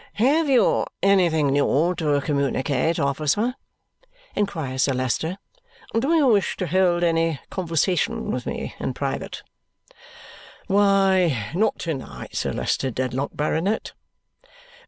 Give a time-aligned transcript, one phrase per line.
[0.13, 3.53] "Have you anything new to communicate, officer?"
[4.35, 5.37] inquires Sir Leicester.
[5.93, 9.43] "Do you wish to hold any conversation with me in private?"
[10.65, 13.93] "Why not to night, Sir Leicester Dedlock, Baronet."